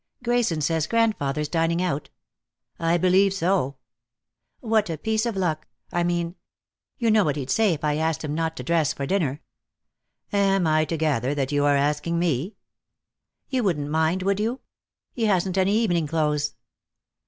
"Grayson 0.23 0.61
says 0.61 0.87
grandfather's 0.87 1.47
dining 1.47 1.79
out." 1.79 2.09
"I 2.79 2.97
believe 2.97 3.35
so." 3.35 3.75
"What 4.59 4.89
a 4.89 4.97
piece 4.97 5.27
of 5.27 5.35
luck! 5.37 5.67
I 5.91 6.01
mean 6.03 6.33
you 6.97 7.11
know 7.11 7.23
what 7.23 7.35
he'd 7.35 7.51
say 7.51 7.73
if 7.75 7.83
I 7.83 7.97
asked 7.97 8.23
him 8.23 8.33
not 8.33 8.57
to 8.57 8.63
dress 8.63 8.93
for 8.93 9.05
dinner." 9.05 9.41
"Am 10.33 10.65
I 10.65 10.85
to 10.85 10.97
gather 10.97 11.35
that 11.35 11.51
you 11.51 11.65
are 11.65 11.75
asking 11.75 12.17
me?" 12.17 12.55
"You 13.49 13.63
wouldn't 13.63 13.91
mind, 13.91 14.23
would 14.23 14.39
you? 14.39 14.61
He 15.13 15.25
hasn't 15.25 15.55
any 15.55 15.75
evening 15.75 16.07
clothes." 16.07 16.55